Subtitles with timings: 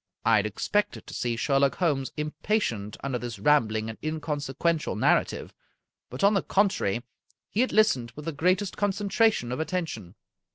[0.25, 5.53] I had expected to see Sherlock Holmes impatient under this rambling and inconsequential, narrative,
[6.09, 7.03] but, on the con trary,
[7.51, 10.15] he had listened with the greatest concentration of attention.